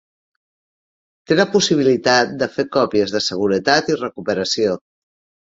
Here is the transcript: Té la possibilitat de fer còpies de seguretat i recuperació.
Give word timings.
Té 1.31 1.37
la 1.39 1.45
possibilitat 1.57 2.33
de 2.39 2.49
fer 2.55 2.67
còpies 2.79 3.15
de 3.17 3.21
seguretat 3.29 3.93
i 3.95 4.01
recuperació. 4.03 4.81